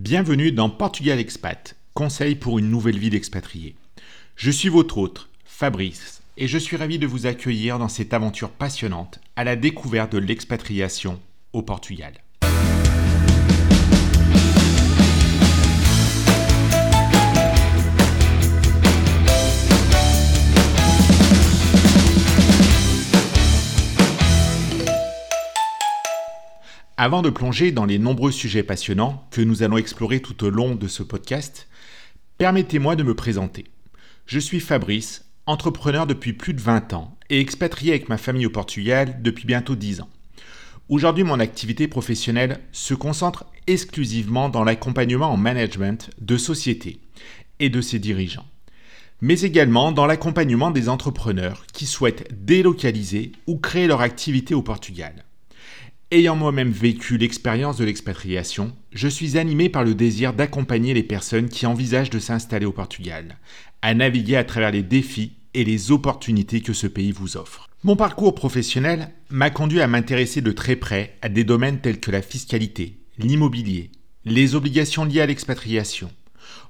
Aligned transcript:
Bienvenue 0.00 0.52
dans 0.52 0.70
Portugal 0.70 1.18
Expat, 1.18 1.74
conseil 1.92 2.36
pour 2.36 2.60
une 2.60 2.70
nouvelle 2.70 3.00
vie 3.00 3.10
d'expatrié. 3.10 3.74
Je 4.36 4.52
suis 4.52 4.68
votre 4.68 4.96
hôte, 4.96 5.28
Fabrice, 5.44 6.22
et 6.36 6.46
je 6.46 6.56
suis 6.56 6.76
ravi 6.76 7.00
de 7.00 7.06
vous 7.08 7.26
accueillir 7.26 7.80
dans 7.80 7.88
cette 7.88 8.14
aventure 8.14 8.50
passionnante 8.50 9.18
à 9.34 9.42
la 9.42 9.56
découverte 9.56 10.12
de 10.12 10.18
l'expatriation 10.18 11.18
au 11.52 11.62
Portugal. 11.62 12.12
Avant 27.00 27.22
de 27.22 27.30
plonger 27.30 27.70
dans 27.70 27.84
les 27.84 28.00
nombreux 28.00 28.32
sujets 28.32 28.64
passionnants 28.64 29.24
que 29.30 29.40
nous 29.40 29.62
allons 29.62 29.76
explorer 29.76 30.18
tout 30.18 30.42
au 30.42 30.50
long 30.50 30.74
de 30.74 30.88
ce 30.88 31.04
podcast, 31.04 31.68
permettez-moi 32.38 32.96
de 32.96 33.04
me 33.04 33.14
présenter. 33.14 33.66
Je 34.26 34.40
suis 34.40 34.58
Fabrice, 34.58 35.24
entrepreneur 35.46 36.08
depuis 36.08 36.32
plus 36.32 36.54
de 36.54 36.60
20 36.60 36.94
ans 36.94 37.16
et 37.30 37.38
expatrié 37.38 37.92
avec 37.92 38.08
ma 38.08 38.18
famille 38.18 38.46
au 38.46 38.50
Portugal 38.50 39.20
depuis 39.22 39.46
bientôt 39.46 39.76
10 39.76 40.00
ans. 40.00 40.08
Aujourd'hui, 40.88 41.22
mon 41.22 41.38
activité 41.38 41.86
professionnelle 41.86 42.58
se 42.72 42.94
concentre 42.94 43.46
exclusivement 43.68 44.48
dans 44.48 44.64
l'accompagnement 44.64 45.30
en 45.30 45.36
management 45.36 46.10
de 46.20 46.36
sociétés 46.36 46.98
et 47.60 47.70
de 47.70 47.80
ses 47.80 48.00
dirigeants, 48.00 48.48
mais 49.20 49.42
également 49.42 49.92
dans 49.92 50.06
l'accompagnement 50.06 50.72
des 50.72 50.88
entrepreneurs 50.88 51.64
qui 51.72 51.86
souhaitent 51.86 52.26
délocaliser 52.44 53.30
ou 53.46 53.56
créer 53.56 53.86
leur 53.86 54.00
activité 54.00 54.52
au 54.52 54.62
Portugal. 54.62 55.24
Ayant 56.10 56.36
moi-même 56.36 56.70
vécu 56.70 57.18
l'expérience 57.18 57.76
de 57.76 57.84
l'expatriation, 57.84 58.72
je 58.92 59.08
suis 59.08 59.36
animé 59.36 59.68
par 59.68 59.84
le 59.84 59.94
désir 59.94 60.32
d'accompagner 60.32 60.94
les 60.94 61.02
personnes 61.02 61.50
qui 61.50 61.66
envisagent 61.66 62.08
de 62.08 62.18
s'installer 62.18 62.64
au 62.64 62.72
Portugal, 62.72 63.36
à 63.82 63.92
naviguer 63.92 64.36
à 64.36 64.44
travers 64.44 64.70
les 64.70 64.82
défis 64.82 65.34
et 65.52 65.64
les 65.64 65.90
opportunités 65.90 66.62
que 66.62 66.72
ce 66.72 66.86
pays 66.86 67.12
vous 67.12 67.36
offre. 67.36 67.68
Mon 67.84 67.94
parcours 67.94 68.34
professionnel 68.34 69.10
m'a 69.28 69.50
conduit 69.50 69.82
à 69.82 69.86
m'intéresser 69.86 70.40
de 70.40 70.50
très 70.50 70.76
près 70.76 71.14
à 71.20 71.28
des 71.28 71.44
domaines 71.44 71.82
tels 71.82 72.00
que 72.00 72.10
la 72.10 72.22
fiscalité, 72.22 72.96
l'immobilier, 73.18 73.90
les 74.24 74.54
obligations 74.54 75.04
liées 75.04 75.20
à 75.20 75.26
l'expatriation. 75.26 76.10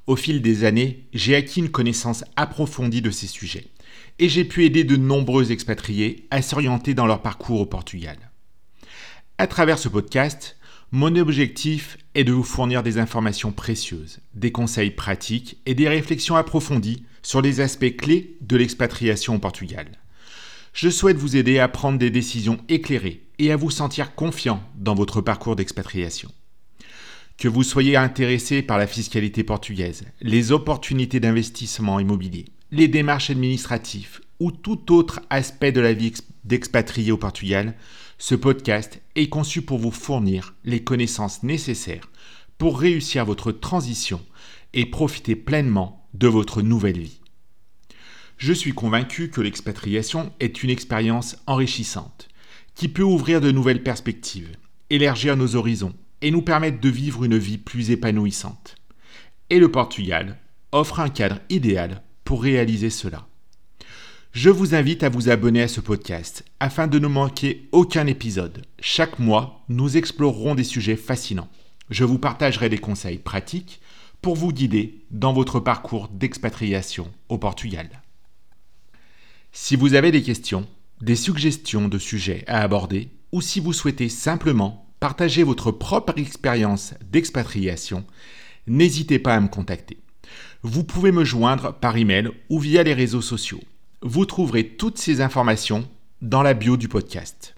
Au 0.09 0.17
fil 0.17 0.43
des 0.43 0.65
années, 0.65 1.05
j'ai 1.15 1.37
acquis 1.37 1.61
une 1.61 1.71
connaissance 1.71 2.25
approfondie 2.35 3.03
de 3.03 3.13
ces 3.13 3.29
sujets 3.29 3.69
et 4.19 4.29
j'ai 4.29 4.45
pu 4.45 4.65
aider 4.65 4.83
de 4.83 4.97
nombreux 4.97 5.53
expatriés 5.53 6.27
à 6.33 6.43
s'orienter 6.43 6.95
dans 6.95 7.07
leur 7.07 7.23
parcours 7.23 7.61
au 7.61 7.67
Portugal. 7.67 8.19
À 9.41 9.47
travers 9.47 9.79
ce 9.79 9.89
podcast, 9.89 10.57
mon 10.91 11.15
objectif 11.15 11.97
est 12.17 12.25
de 12.25 12.33
vous 12.33 12.43
fournir 12.43 12.83
des 12.83 12.99
informations 12.99 13.53
précieuses, 13.53 14.19
des 14.35 14.51
conseils 14.51 14.91
pratiques 14.91 15.59
et 15.65 15.77
des 15.77 15.89
réflexions 15.89 16.35
approfondies 16.35 17.05
sur 17.23 17.41
les 17.41 17.61
aspects 17.61 17.97
clés 17.97 18.37
de 18.41 18.57
l'expatriation 18.57 19.37
au 19.37 19.39
Portugal. 19.39 19.87
Je 20.73 20.89
souhaite 20.89 21.19
vous 21.19 21.37
aider 21.37 21.61
à 21.61 21.69
prendre 21.69 21.99
des 21.99 22.11
décisions 22.11 22.59
éclairées 22.69 23.23
et 23.39 23.53
à 23.53 23.57
vous 23.57 23.71
sentir 23.71 24.17
confiant 24.17 24.61
dans 24.75 24.97
votre 24.97 25.21
parcours 25.21 25.55
d'expatriation. 25.55 26.33
Que 27.37 27.47
vous 27.47 27.63
soyez 27.63 27.95
intéressé 27.95 28.63
par 28.63 28.77
la 28.77 28.89
fiscalité 28.89 29.45
portugaise, 29.45 30.03
les 30.21 30.51
opportunités 30.51 31.21
d'investissement 31.21 32.01
immobilier, 32.01 32.47
les 32.73 32.89
démarches 32.89 33.31
administratives 33.31 34.19
ou 34.41 34.51
tout 34.51 34.93
autre 34.93 35.21
aspect 35.31 35.71
de 35.71 35.81
la 35.81 35.93
vie 35.93 36.13
d'expatrié 36.43 37.13
au 37.13 37.19
Portugal, 37.19 37.77
ce 38.19 38.35
podcast 38.35 39.01
est 39.15 39.29
conçu 39.29 39.63
pour 39.63 39.79
vous 39.79 39.93
fournir 39.93 40.55
les 40.65 40.83
connaissances 40.83 41.45
nécessaires 41.45 42.11
pour 42.59 42.81
réussir 42.81 43.25
votre 43.25 43.53
transition 43.53 44.21
et 44.75 44.87
profiter 44.87 45.37
pleinement 45.37 46.09
de 46.15 46.27
votre 46.27 46.61
nouvelle 46.61 46.99
vie. 46.99 47.21
Je 48.37 48.53
suis 48.53 48.73
convaincu 48.73 49.31
que 49.31 49.41
l'expatriation 49.41 50.33
est 50.41 50.65
une 50.65 50.71
expérience 50.71 51.37
enrichissante 51.47 52.29
qui 52.75 52.89
peut 52.89 53.03
ouvrir 53.03 53.41
de 53.41 53.53
nouvelles 53.53 53.83
perspectives, 53.85 54.57
élargir 54.91 55.37
nos 55.37 55.55
horizons 55.55 55.95
et 56.21 56.33
nous 56.33 56.43
permettre 56.43 56.81
de 56.81 56.89
vivre 56.89 57.25
une 57.25 57.39
vie 57.39 57.59
plus 57.59 57.93
épanouissante. 57.93 58.75
Et 59.51 59.61
le 59.61 59.71
Portugal 59.71 60.39
offre 60.73 60.99
un 60.99 61.09
cadre 61.09 61.41
idéal 61.51 62.03
pour 62.25 62.43
réaliser 62.43 62.91
cela. 62.91 63.29
Je 64.33 64.51
vous 64.51 64.75
invite 64.75 65.03
à 65.03 65.09
vous 65.09 65.31
abonner 65.31 65.63
à 65.63 65.69
ce 65.69 65.81
podcast 65.81 66.45
afin 66.61 66.87
de 66.87 66.99
ne 66.99 67.09
manquer 67.09 67.69
aucun 67.73 68.07
épisode. 68.07 68.63
Chaque 68.79 69.19
mois, 69.19 69.65
nous 69.69 69.97
explorerons 69.97 70.55
des 70.55 70.65
sujets 70.65 70.97
fascinants. 70.97 71.49
Je 71.91 72.05
vous 72.05 72.19
partagerai 72.19 72.69
des 72.69 72.79
conseils 72.79 73.19
pratiques 73.19 73.81
pour 74.21 74.37
vous 74.37 74.53
guider 74.53 75.03
dans 75.11 75.33
votre 75.33 75.61
parcours 75.61 76.09
d'expatriation 76.09 77.11
au 77.31 77.39
Portugal. 77.39 77.89
Si 79.51 79.77
vous 79.77 79.95
avez 79.95 80.13
des 80.13 80.23
questions, 80.23 80.69
des 81.01 81.17
suggestions 81.17 81.89
de 81.89 81.99
sujets 81.99 82.45
à 82.47 82.61
aborder 82.61 83.09
ou 83.33 83.41
si 83.41 83.61
vous 83.61 83.73
souhaitez 83.73 84.11
simplement 84.11 84.93
partager 85.01 85.43
votre 85.43 85.73
propre 85.73 86.19
expérience 86.19 86.93
d'expatriation, 87.11 88.05
n'hésitez 88.67 89.19
pas 89.19 89.35
à 89.35 89.41
me 89.41 89.49
contacter. 89.49 89.97
Vous 90.63 90.85
pouvez 90.85 91.13
me 91.13 91.25
joindre 91.25 91.73
par 91.73 91.97
email 91.97 92.29
ou 92.51 92.59
via 92.59 92.83
les 92.83 92.95
réseaux 92.95 93.23
sociaux. 93.23 93.61
Vous 94.03 94.27
trouverez 94.27 94.65
toutes 94.65 94.97
ces 94.97 95.21
informations 95.21 95.89
dans 96.23 96.43
la 96.43 96.55
bio 96.55 96.77
du 96.77 96.87
podcast. 96.87 97.57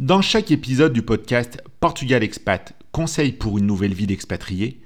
Dans 0.00 0.20
chaque 0.20 0.50
épisode 0.50 0.92
du 0.92 1.02
podcast 1.02 1.62
Portugal 1.78 2.24
Expat, 2.24 2.74
conseil 2.90 3.30
pour 3.30 3.56
une 3.56 3.66
nouvelle 3.66 3.94
vie 3.94 4.08
d'expatrié, 4.08 4.80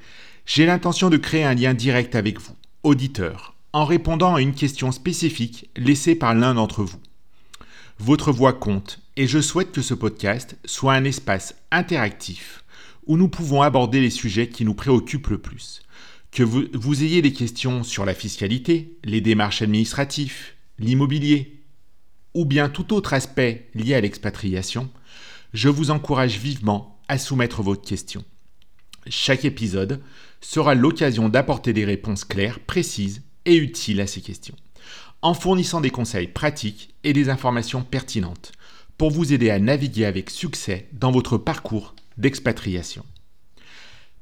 j'ai 0.45 0.67
l'intention 0.67 1.09
de 1.09 1.17
créer 1.17 1.45
un 1.45 1.55
lien 1.55 1.73
direct 1.73 2.15
avec 2.15 2.39
vous, 2.39 2.55
auditeur, 2.83 3.55
en 3.73 3.87
répondant 3.87 4.35
à 4.35 4.43
une 4.43 4.53
question 4.53 4.93
spécifique 4.93 5.71
laissée 5.75 6.15
par 6.15 6.35
l'un 6.35 6.53
d'entre 6.53 6.85
vous. 6.85 7.01
Votre 7.99 8.31
voix 8.31 8.53
compte 8.53 9.01
et 9.17 9.27
je 9.27 9.41
souhaite 9.41 9.73
que 9.73 9.81
ce 9.81 9.95
podcast 9.95 10.59
soit 10.67 10.93
un 10.93 11.05
espace 11.05 11.55
interactif 11.71 12.63
où 13.07 13.17
nous 13.17 13.29
pouvons 13.29 13.63
aborder 13.63 14.03
les 14.03 14.11
sujets 14.11 14.51
qui 14.51 14.67
nous 14.67 14.75
préoccupent 14.75 15.29
le 15.29 15.39
plus. 15.39 15.81
Que 16.37 16.43
vous, 16.43 17.03
ayez 17.03 17.23
des 17.23 17.33
questions 17.33 17.83
sur 17.83 18.05
la 18.05 18.13
fiscalité, 18.13 18.99
les 19.05 19.23
démarches 19.23 19.63
administratives, 19.63 20.53
l'immobilier, 20.79 21.63
ou 22.35 22.45
bien 22.45 22.69
tout 22.69 22.93
autre 22.93 23.15
aspect 23.15 23.71
lié 23.75 23.95
à 23.95 24.03
l'expatriation, 24.03 24.91
je 25.55 25.71
vous 25.71 25.91
encourage 25.91 26.37
vivement 26.37 27.01
à 27.09 27.17
soumettre 27.17 27.63
vos 27.63 27.75
questions. 27.75 28.23
Chaque 29.07 29.47
épisode 29.47 30.03
sera 30.43 30.75
l'occasion 30.75 31.31
d'apporter 31.31 31.73
des 31.73 31.87
réponses 31.87 32.27
claires, 32.27 32.61
précises 32.61 33.23
et 33.47 33.57
utiles 33.57 34.03
à 34.03 34.07
ces 34.07 34.21
questions, 34.21 34.57
en 35.23 35.33
fournissant 35.33 35.81
des 35.81 35.89
conseils 35.89 36.29
pratiques 36.29 36.91
et 37.03 37.15
des 37.15 37.31
informations 37.31 37.83
pertinentes 37.83 38.53
pour 38.99 39.11
vous 39.11 39.33
aider 39.33 39.49
à 39.49 39.59
naviguer 39.59 40.05
avec 40.05 40.29
succès 40.29 40.87
dans 40.93 41.13
votre 41.13 41.39
parcours 41.39 41.95
d'expatriation. 42.19 43.07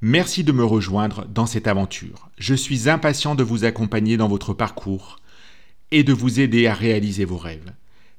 Merci 0.07 0.45
de 0.45 0.53
me 0.53 0.67
rejoindre 0.67 1.25
dans 1.25 1.47
cette 1.47 1.67
aventure. 1.67 2.29
Je 2.37 2.55
suis 2.55 2.91
impatient 2.91 3.35
de 3.35 3.43
vous 3.43 3.65
accompagner 3.65 4.19
dans 4.19 4.29
votre 4.29 4.53
parcours 4.53 5.17
et 5.93 6.05
de 6.05 6.13
vous 6.13 6.41
aider 6.41 6.67
à 6.67 6.75
réaliser 6.75 7.25
vos 7.25 7.39
rêves. 7.39 7.73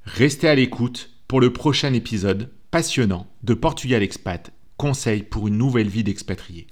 Restez 0.04 0.48
à 0.48 0.56
l'écoute 0.56 1.12
pour 1.28 1.40
le 1.40 1.54
prochain 1.54 1.94
épisode 1.94 2.50
passionnant 2.72 3.28
de 3.44 3.54
Portugal 3.54 4.02
Expat, 4.02 4.52
conseil 4.78 5.22
pour 5.22 5.48
une 5.48 5.60
nouvelle 5.60 5.88
vie 5.88 6.04
d'expatrié. 6.04 6.66